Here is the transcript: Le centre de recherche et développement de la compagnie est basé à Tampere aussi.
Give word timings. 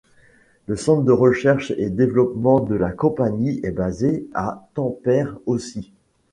Le 0.65 0.75
centre 0.77 1.03
de 1.03 1.11
recherche 1.11 1.69
et 1.77 1.91
développement 1.91 2.59
de 2.59 2.73
la 2.73 2.89
compagnie 2.89 3.59
est 3.63 3.69
basé 3.69 4.27
à 4.33 4.67
Tampere 4.73 5.37
aussi. 5.45 5.93